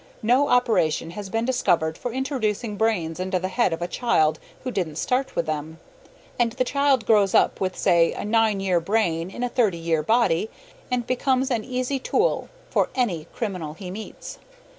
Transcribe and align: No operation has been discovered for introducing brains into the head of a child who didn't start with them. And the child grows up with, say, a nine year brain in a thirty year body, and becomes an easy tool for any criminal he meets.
No 0.23 0.47
operation 0.47 1.11
has 1.11 1.29
been 1.29 1.45
discovered 1.45 1.95
for 1.95 2.11
introducing 2.11 2.75
brains 2.75 3.19
into 3.19 3.37
the 3.37 3.49
head 3.49 3.71
of 3.71 3.83
a 3.83 3.87
child 3.87 4.39
who 4.63 4.71
didn't 4.71 4.95
start 4.95 5.35
with 5.35 5.45
them. 5.45 5.77
And 6.39 6.53
the 6.53 6.63
child 6.63 7.05
grows 7.05 7.35
up 7.35 7.61
with, 7.61 7.77
say, 7.77 8.11
a 8.13 8.25
nine 8.25 8.59
year 8.59 8.79
brain 8.79 9.29
in 9.29 9.43
a 9.43 9.47
thirty 9.49 9.77
year 9.77 10.01
body, 10.01 10.49
and 10.89 11.05
becomes 11.05 11.51
an 11.51 11.63
easy 11.63 11.99
tool 11.99 12.49
for 12.71 12.89
any 12.95 13.25
criminal 13.31 13.75
he 13.75 13.91
meets. 13.91 14.39